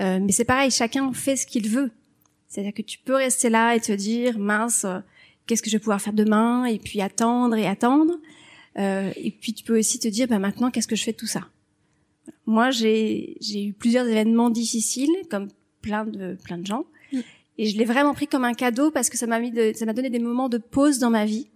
Euh, 0.00 0.18
mais 0.20 0.32
c'est 0.32 0.44
pareil, 0.44 0.70
chacun 0.70 1.12
fait 1.12 1.36
ce 1.36 1.46
qu'il 1.46 1.68
veut. 1.68 1.90
C'est-à-dire 2.48 2.74
que 2.74 2.82
tu 2.82 2.98
peux 2.98 3.14
rester 3.14 3.50
là 3.50 3.74
et 3.74 3.80
te 3.80 3.92
dire, 3.92 4.38
mince, 4.38 4.84
euh, 4.84 4.98
qu'est-ce 5.46 5.62
que 5.62 5.70
je 5.70 5.76
vais 5.76 5.80
pouvoir 5.80 6.00
faire 6.00 6.12
demain 6.12 6.64
Et 6.64 6.78
puis 6.78 7.00
attendre 7.00 7.56
et 7.56 7.66
attendre. 7.66 8.14
Euh, 8.78 9.10
et 9.16 9.30
puis 9.30 9.52
tu 9.52 9.64
peux 9.64 9.78
aussi 9.78 9.98
te 9.98 10.08
dire, 10.08 10.28
bah, 10.28 10.38
maintenant, 10.38 10.70
qu'est-ce 10.70 10.88
que 10.88 10.96
je 10.96 11.04
fais 11.04 11.12
de 11.12 11.16
tout 11.16 11.26
ça? 11.26 11.42
Moi, 12.46 12.70
j'ai 12.70 13.36
eu 13.54 13.72
plusieurs 13.72 14.06
événements 14.06 14.50
difficiles, 14.50 15.14
comme 15.30 15.48
plein 15.80 16.04
de 16.04 16.36
plein 16.44 16.58
de 16.58 16.66
gens, 16.66 16.84
mm. 17.12 17.20
et 17.58 17.66
je 17.66 17.76
l'ai 17.76 17.84
vraiment 17.84 18.14
pris 18.14 18.28
comme 18.28 18.44
un 18.44 18.54
cadeau 18.54 18.90
parce 18.90 19.10
que 19.10 19.16
ça 19.16 19.26
m'a 19.26 19.40
mis, 19.40 19.52
ça 19.74 19.84
m'a 19.84 19.92
donné 19.92 20.10
des 20.10 20.20
moments 20.20 20.48
de 20.48 20.58
pause 20.58 20.98
dans 20.98 21.10
ma 21.10 21.24
vie. 21.24 21.48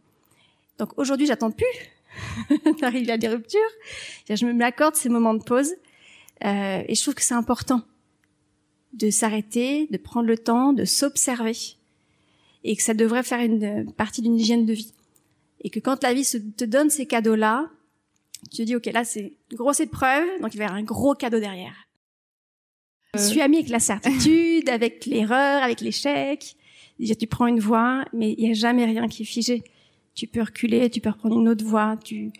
Donc 0.79 0.91
aujourd'hui, 0.97 1.27
j'attends 1.27 1.53
plus 1.53 1.66
d'arriver 2.80 3.13
à 3.13 3.19
des 3.19 3.29
ruptures. 3.29 3.61
Je 4.29 4.45
me 4.45 4.53
m'accorde 4.53 4.97
ces 4.97 5.09
moments 5.09 5.35
de 5.35 5.43
pause, 5.43 5.73
euh, 6.45 6.83
et 6.87 6.95
je 6.95 7.03
trouve 7.03 7.15
que 7.15 7.23
c'est 7.23 7.35
important 7.35 7.83
de 8.93 9.11
s'arrêter, 9.11 9.87
de 9.91 9.97
prendre 9.97 10.27
le 10.27 10.39
temps, 10.39 10.73
de 10.73 10.85
s'observer, 10.85 11.57
et 12.65 12.77
que 12.77 12.83
ça 12.83 12.95
devrait 12.95 13.23
faire 13.23 13.41
une 13.41 13.93
partie 13.93 14.23
d'une 14.23 14.37
hygiène 14.37 14.66
de 14.66 14.73
vie. 14.73 14.93
Et 15.60 15.71
que 15.71 15.80
quand 15.80 16.02
la 16.02 16.15
vie 16.15 16.24
se, 16.24 16.38
te 16.38 16.65
donne 16.65 16.91
ces 16.91 17.07
cadeaux-là, 17.07 17.69
tu 18.51 18.59
te 18.59 18.63
dis, 18.63 18.77
ok, 18.77 18.87
là 18.87 19.05
c'est 19.05 19.33
une 19.51 19.57
grosse 19.57 19.80
épreuve, 19.80 20.27
donc 20.41 20.55
il 20.55 20.59
va 20.59 20.65
y 20.65 20.66
avoir 20.66 20.80
un 20.80 20.85
gros 20.85 21.15
cadeau 21.15 21.41
derrière. 21.41 21.87
Je 23.15 23.23
suis 23.23 23.41
amie 23.41 23.57
avec 23.57 23.71
la 23.71 23.80
certitude, 23.80 24.69
avec 24.69 25.07
l'erreur, 25.07 25.63
avec 25.63 25.80
l'échec. 25.80 26.57
Déjà, 26.99 27.15
tu 27.15 27.27
prends 27.27 27.47
une 27.47 27.60
voie, 27.60 28.05
mais 28.13 28.35
il 28.37 28.45
n'y 28.45 28.51
a 28.51 28.55
jamais 28.55 28.85
rien 28.85 29.09
qui 29.09 29.23
est 29.23 29.27
figé. 29.27 29.65
Tu 30.15 30.27
peux 30.27 30.43
reculer, 30.43 30.88
tu 30.91 31.01
peux 31.01 31.10
reprendre 31.10 31.38
une 31.38 31.49
autre 31.49 31.65
voie, 31.65 31.97
tu, 32.03 32.32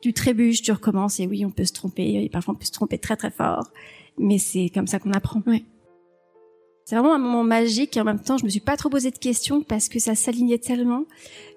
tu 0.00 0.12
trébuches, 0.12 0.62
tu 0.62 0.72
recommences. 0.72 1.20
Et 1.20 1.26
oui, 1.26 1.44
on 1.44 1.50
peut 1.50 1.64
se 1.64 1.72
tromper, 1.72 2.22
et 2.22 2.28
parfois 2.28 2.54
on 2.54 2.56
peut 2.56 2.64
se 2.64 2.72
tromper 2.72 2.98
très 2.98 3.16
très 3.16 3.30
fort, 3.30 3.70
mais 4.18 4.38
c'est 4.38 4.70
comme 4.72 4.86
ça 4.86 4.98
qu'on 4.98 5.12
apprend. 5.12 5.42
Ouais. 5.46 5.64
C'est 6.90 6.96
vraiment 6.96 7.14
un 7.14 7.18
moment 7.18 7.44
magique 7.44 7.96
et 7.96 8.00
en 8.00 8.04
même 8.04 8.18
temps, 8.18 8.36
je 8.36 8.44
me 8.44 8.48
suis 8.48 8.58
pas 8.58 8.76
trop 8.76 8.88
posé 8.88 9.12
de 9.12 9.16
questions 9.16 9.62
parce 9.62 9.88
que 9.88 10.00
ça 10.00 10.16
s'alignait 10.16 10.58
tellement 10.58 11.04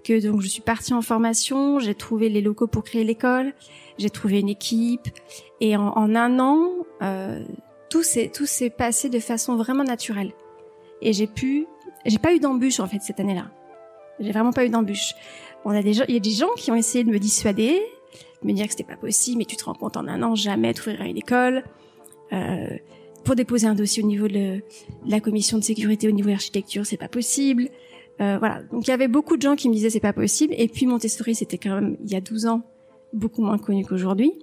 que 0.03 0.21
donc 0.21 0.41
je 0.41 0.47
suis 0.47 0.61
partie 0.61 0.93
en 0.93 1.01
formation, 1.01 1.79
j'ai 1.79 1.95
trouvé 1.95 2.29
les 2.29 2.39
locaux 2.39 2.67
pour 2.67 2.83
créer 2.83 3.03
l'école, 3.03 3.55
j'ai 3.97 4.11
trouvé 4.11 4.41
une 4.41 4.49
équipe 4.49 5.07
et 5.59 5.75
en, 5.75 6.15
un 6.15 6.39
an, 6.39 6.69
euh, 7.01 7.43
tout 7.89 8.03
s'est 8.03 8.29
tout 8.31 8.45
s'est 8.45 8.69
passé 8.69 9.09
de 9.09 9.17
façon 9.17 9.55
vraiment 9.55 9.83
naturelle. 9.83 10.33
Et 11.01 11.13
j'ai 11.13 11.25
pu, 11.25 11.65
j'ai 12.05 12.19
pas 12.19 12.35
eu 12.35 12.39
d'embûche 12.39 12.79
en 12.79 12.85
fait 12.85 12.99
cette 13.01 13.19
année-là. 13.19 13.49
J'ai 14.19 14.33
vraiment 14.33 14.53
pas 14.53 14.65
eu 14.65 14.69
d'embûche. 14.69 15.15
On 15.65 15.71
a 15.71 15.81
des 15.81 15.93
gens, 15.93 16.05
il 16.09 16.13
y 16.13 16.17
a 16.17 16.19
des 16.19 16.29
gens 16.29 16.53
qui 16.57 16.69
ont 16.69 16.75
essayé 16.75 17.03
de 17.03 17.09
me 17.09 17.17
dissuader, 17.17 17.81
de 18.43 18.47
me 18.47 18.53
dire 18.53 18.65
que 18.65 18.73
c'était 18.73 18.83
pas 18.83 18.97
possible, 18.97 19.39
mais 19.39 19.45
tu 19.45 19.55
te 19.55 19.65
rends 19.65 19.73
compte 19.73 19.97
en 19.97 20.07
un 20.07 20.21
an 20.21 20.35
jamais 20.35 20.75
t'ouvriras 20.75 21.05
une 21.05 21.17
école. 21.17 21.63
Euh, 22.33 22.77
pour 23.23 23.35
déposer 23.35 23.67
un 23.67 23.75
dossier 23.75 24.03
au 24.03 24.07
niveau 24.07 24.27
de, 24.27 24.61
la 25.05 25.19
commission 25.19 25.57
de 25.57 25.63
sécurité 25.63 26.07
au 26.07 26.11
niveau 26.11 26.29
architecture, 26.29 26.85
c'est 26.85 26.97
pas 26.97 27.07
possible. 27.07 27.69
Euh, 28.21 28.38
voilà. 28.38 28.61
Donc 28.71 28.88
il 28.88 28.89
y 28.89 28.93
avait 28.93 29.07
beaucoup 29.07 29.38
de 29.38 29.41
gens 29.41 29.55
qui 29.55 29.69
me 29.69 29.73
disaient 29.73 29.89
c'est 29.89 29.99
pas 29.99 30.13
possible. 30.13 30.53
Et 30.57 30.67
puis 30.67 30.85
Montessori, 30.85 31.35
c'était 31.35 31.57
quand 31.57 31.75
même 31.75 31.97
il 32.03 32.11
y 32.11 32.16
a 32.16 32.22
12 32.22 32.45
ans 32.45 32.61
beaucoup 33.13 33.41
moins 33.41 33.57
connu 33.57 33.85
qu'aujourd'hui. 33.85 34.34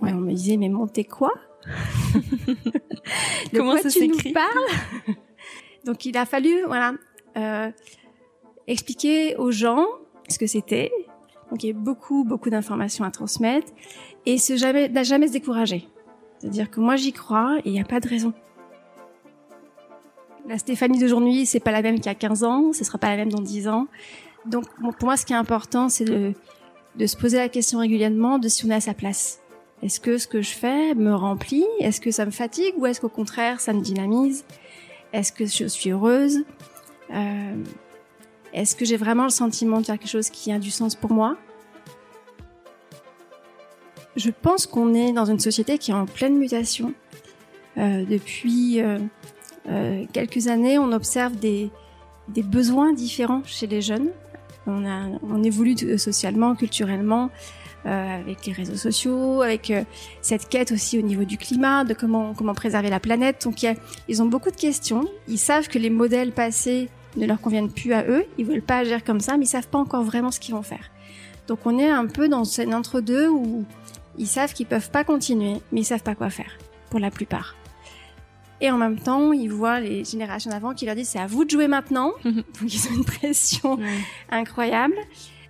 Ouais. 0.00 0.12
On 0.12 0.16
me 0.20 0.32
disait 0.32 0.56
mais 0.56 0.68
Monté 0.68 1.04
quoi? 1.04 1.32
Comment 3.54 3.76
ça 3.78 3.90
s'écrit? 3.90 4.34
Donc 5.84 6.04
il 6.04 6.16
a 6.16 6.26
fallu 6.26 6.50
voilà 6.66 6.94
euh, 7.36 7.70
expliquer 8.66 9.36
aux 9.36 9.50
gens 9.50 9.86
ce 10.28 10.38
que 10.38 10.46
c'était. 10.46 10.90
Donc 11.50 11.62
il 11.62 11.68
y 11.68 11.70
a 11.70 11.74
beaucoup 11.74 12.24
beaucoup 12.24 12.50
d'informations 12.50 13.04
à 13.04 13.10
transmettre 13.10 13.70
et 14.26 14.38
se 14.38 14.56
jamais 14.56 14.90
jamais 15.04 15.28
se 15.28 15.32
décourager. 15.32 15.86
C'est-à-dire 16.44 16.70
que 16.70 16.78
moi 16.78 16.96
j'y 16.96 17.14
crois 17.14 17.56
et 17.60 17.70
il 17.70 17.72
n'y 17.72 17.80
a 17.80 17.84
pas 17.84 18.00
de 18.00 18.08
raison. 18.08 18.34
La 20.46 20.58
Stéphanie 20.58 20.98
d'aujourd'hui, 20.98 21.46
c'est 21.46 21.58
pas 21.58 21.70
la 21.70 21.80
même 21.80 21.94
qu'il 21.94 22.04
y 22.04 22.10
a 22.10 22.14
15 22.14 22.44
ans, 22.44 22.72
ce 22.74 22.84
sera 22.84 22.98
pas 22.98 23.08
la 23.08 23.16
même 23.16 23.32
dans 23.32 23.40
10 23.40 23.66
ans. 23.66 23.86
Donc 24.44 24.66
pour 24.78 25.06
moi, 25.06 25.16
ce 25.16 25.24
qui 25.24 25.32
est 25.32 25.36
important, 25.36 25.88
c'est 25.88 26.04
de, 26.04 26.34
se 27.06 27.16
poser 27.16 27.38
la 27.38 27.48
question 27.48 27.78
régulièrement 27.78 28.38
de 28.38 28.48
si 28.48 28.66
on 28.66 28.68
est 28.68 28.74
à 28.74 28.80
sa 28.80 28.92
place. 28.92 29.40
Est-ce 29.82 30.00
que 30.00 30.18
ce 30.18 30.26
que 30.26 30.42
je 30.42 30.50
fais 30.50 30.94
me 30.94 31.14
remplit? 31.14 31.64
Est-ce 31.80 31.98
que 31.98 32.10
ça 32.10 32.26
me 32.26 32.30
fatigue? 32.30 32.74
Ou 32.76 32.84
est-ce 32.84 33.00
qu'au 33.00 33.08
contraire 33.08 33.60
ça 33.60 33.72
me 33.72 33.80
dynamise? 33.80 34.44
Est-ce 35.14 35.32
que 35.32 35.46
je 35.46 35.64
suis 35.66 35.92
heureuse? 35.92 36.44
Euh, 37.10 37.64
Est-ce 38.52 38.76
que 38.76 38.84
j'ai 38.84 38.98
vraiment 38.98 39.24
le 39.24 39.30
sentiment 39.30 39.80
de 39.80 39.86
faire 39.86 39.98
quelque 39.98 40.10
chose 40.10 40.28
qui 40.28 40.52
a 40.52 40.58
du 40.58 40.70
sens 40.70 40.94
pour 40.94 41.10
moi? 41.10 41.38
Je 44.16 44.30
pense 44.30 44.66
qu'on 44.66 44.94
est 44.94 45.12
dans 45.12 45.24
une 45.24 45.40
société 45.40 45.78
qui 45.78 45.90
est 45.90 45.94
en 45.94 46.06
pleine 46.06 46.36
mutation. 46.36 46.92
Euh, 47.76 48.04
depuis 48.04 48.80
euh, 48.80 48.98
euh, 49.68 50.04
quelques 50.12 50.46
années, 50.48 50.78
on 50.78 50.92
observe 50.92 51.34
des, 51.36 51.70
des 52.28 52.42
besoins 52.42 52.92
différents 52.92 53.42
chez 53.44 53.66
les 53.66 53.82
jeunes. 53.82 54.10
On, 54.66 54.86
a, 54.86 55.06
on 55.22 55.42
évolue 55.42 55.76
socialement, 55.98 56.54
culturellement, 56.54 57.30
euh, 57.86 58.20
avec 58.20 58.46
les 58.46 58.52
réseaux 58.52 58.76
sociaux, 58.76 59.42
avec 59.42 59.70
euh, 59.70 59.82
cette 60.22 60.48
quête 60.48 60.72
aussi 60.72 60.98
au 60.98 61.02
niveau 61.02 61.24
du 61.24 61.36
climat, 61.36 61.84
de 61.84 61.92
comment 61.92 62.32
comment 62.32 62.54
préserver 62.54 62.88
la 62.88 63.00
planète. 63.00 63.42
Donc 63.44 63.62
a, 63.64 63.74
ils 64.08 64.22
ont 64.22 64.26
beaucoup 64.26 64.50
de 64.50 64.56
questions. 64.56 65.04
Ils 65.28 65.38
savent 65.38 65.68
que 65.68 65.78
les 65.78 65.90
modèles 65.90 66.32
passés 66.32 66.88
ne 67.16 67.26
leur 67.26 67.40
conviennent 67.40 67.70
plus 67.70 67.92
à 67.92 68.04
eux. 68.04 68.24
Ils 68.38 68.46
veulent 68.46 68.62
pas 68.62 68.78
agir 68.78 69.04
comme 69.04 69.20
ça, 69.20 69.36
mais 69.36 69.44
ils 69.44 69.48
savent 69.48 69.68
pas 69.68 69.78
encore 69.78 70.02
vraiment 70.02 70.30
ce 70.30 70.40
qu'ils 70.40 70.54
vont 70.54 70.62
faire. 70.62 70.90
Donc 71.46 71.58
on 71.66 71.78
est 71.78 71.90
un 71.90 72.06
peu 72.06 72.28
dans 72.28 72.44
un 72.60 72.72
entre-deux 72.72 73.28
où 73.28 73.64
ils 74.18 74.26
savent 74.26 74.52
qu'ils 74.52 74.66
peuvent 74.66 74.90
pas 74.90 75.04
continuer, 75.04 75.60
mais 75.72 75.80
ils 75.80 75.84
savent 75.84 76.02
pas 76.02 76.14
quoi 76.14 76.30
faire, 76.30 76.58
pour 76.90 77.00
la 77.00 77.10
plupart. 77.10 77.54
Et 78.60 78.70
en 78.70 78.78
même 78.78 78.98
temps, 78.98 79.32
ils 79.32 79.50
voient 79.50 79.80
les 79.80 80.04
générations 80.04 80.50
d'avant 80.50 80.74
qui 80.74 80.86
leur 80.86 80.94
disent 80.94 81.08
c'est 81.08 81.18
à 81.18 81.26
vous 81.26 81.44
de 81.44 81.50
jouer 81.50 81.68
maintenant. 81.68 82.12
Donc 82.24 82.44
ils 82.62 82.88
ont 82.88 82.94
une 82.94 83.04
pression 83.04 83.78
incroyable. 84.30 84.94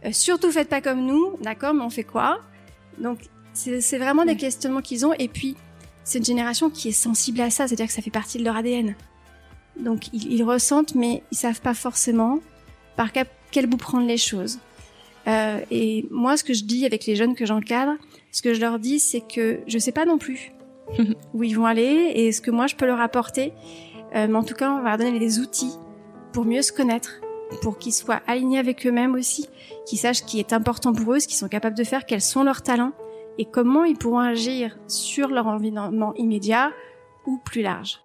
Euh, 0.05 0.13
surtout 0.13 0.51
faites 0.51 0.69
pas 0.69 0.81
comme 0.81 1.07
nous, 1.07 1.37
d'accord, 1.41 1.75
mais 1.75 1.83
on 1.83 1.91
fait 1.91 2.05
quoi? 2.05 2.41
Donc 2.99 3.19
c'est 3.53 3.99
vraiment 3.99 4.25
des 4.25 4.37
questionnements 4.37 4.81
qu'ils 4.81 5.07
ont. 5.07 5.13
Et 5.15 5.29
puis 5.29 5.57
c'est 6.03 6.19
une 6.19 6.25
génération 6.25 6.71
qui 6.71 6.89
est 6.89 6.93
sensible 6.93 7.41
à 7.41 7.51
ça, 7.51 7.69
c'est-à-dire 7.69 7.87
que 7.87 7.93
ça 7.93 8.03
fait 8.03 8.11
partie 8.11 8.39
de 8.39 8.45
leur 8.45 8.57
ADN. 8.57 8.95
Donc 9.79 10.09
ils, 10.13 10.33
ils 10.33 10.43
ressentent, 10.43 10.95
mais 10.95 11.23
ils 11.31 11.37
savent 11.37 11.61
pas 11.61 11.75
forcément 11.75 12.41
par 12.97 13.11
quel 13.51 13.67
bout 13.67 13.77
prendre 13.77 14.07
les 14.07 14.17
choses. 14.17 14.59
Euh, 15.27 15.61
et 15.71 16.07
moi, 16.11 16.37
ce 16.37 16.45
que 16.45 16.53
je 16.53 16.65
dis 16.65 16.85
avec 16.85 17.07
les 17.07 17.17
jeunes 17.17 17.35
que 17.35 17.47
j'encadre, 17.47 17.93
ce 18.31 18.43
que 18.43 18.55
je 18.55 18.61
leur 18.61 18.79
dis, 18.79 19.01
c'est 19.01 19.21
que 19.21 19.61
je 19.67 19.79
sais 19.79 19.93
pas 19.93 20.05
non 20.05 20.19
plus 20.19 20.53
où 21.35 21.43
ils 21.43 21.57
vont 21.57 21.67
aller 21.67 22.13
et 22.15 22.33
ce 22.33 22.41
que 22.41 22.51
moi 22.51 22.67
je 22.67 22.77
peux 22.77 22.87
leur 22.87 23.01
apporter. 23.01 23.53
Euh, 24.15 24.27
mais 24.29 24.37
en 24.37 24.45
tout 24.45 24.55
cas, 24.55 24.71
on 24.71 24.83
va 24.83 24.91
leur 24.91 24.99
donner 24.99 25.19
des 25.19 25.41
outils 25.41 25.73
pour 26.33 26.45
mieux 26.45 26.63
se 26.63 26.73
connaître, 26.73 27.21
pour 27.63 27.79
qu'ils 27.79 27.93
soient 27.93 28.21
alignés 28.27 28.59
avec 28.59 28.87
eux-mêmes 28.87 29.15
aussi, 29.15 29.49
qu'ils 29.87 29.99
sachent 29.99 30.19
ce 30.19 30.25
qui 30.25 30.39
est 30.39 30.53
important 30.53 30.93
pour 30.93 31.15
eux, 31.15 31.21
ce 31.21 31.29
qu'ils 31.29 31.37
sont 31.37 31.49
capables 31.49 31.77
de 31.77 31.85
faire, 31.85 32.07
quels 32.07 32.21
sont 32.21 32.45
leurs 32.45 32.63
talents 32.63 32.93
et 33.39 33.45
comment 33.45 33.85
ils 33.85 33.97
pourront 33.97 34.21
agir 34.21 34.77
sur 34.87 35.29
leur 35.29 35.47
environnement 35.47 36.15
immédiat 36.15 36.73
ou 37.27 37.39
plus 37.39 37.63
large. 37.63 38.01